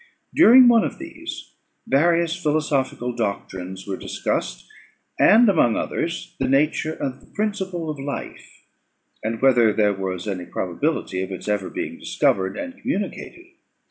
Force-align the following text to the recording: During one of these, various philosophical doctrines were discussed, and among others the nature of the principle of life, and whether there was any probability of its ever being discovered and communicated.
During 0.33 0.67
one 0.67 0.83
of 0.83 0.97
these, 0.97 1.53
various 1.85 2.35
philosophical 2.35 3.13
doctrines 3.15 3.85
were 3.85 3.95
discussed, 3.97 4.67
and 5.19 5.47
among 5.47 5.75
others 5.77 6.35
the 6.39 6.47
nature 6.47 6.93
of 6.93 7.19
the 7.19 7.27
principle 7.27 7.87
of 7.87 7.99
life, 7.99 8.65
and 9.23 9.39
whether 9.43 9.71
there 9.71 9.93
was 9.93 10.27
any 10.27 10.47
probability 10.47 11.21
of 11.21 11.31
its 11.31 11.47
ever 11.47 11.69
being 11.69 11.99
discovered 11.99 12.57
and 12.57 12.81
communicated. 12.81 13.45